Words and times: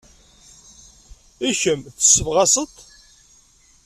I 1.49 1.51
kemm, 1.61 1.81
tessebɣaseḍ-t? 1.97 2.77